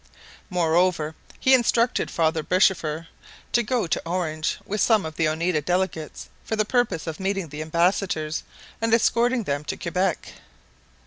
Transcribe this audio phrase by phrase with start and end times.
[0.49, 3.05] Moreover, he instructed Father Beschefer
[3.51, 7.49] to go to Orange with some of the Oneida delegates for the purpose of meeting
[7.49, 8.41] the ambassadors
[8.81, 10.33] and escorting them to Quebec.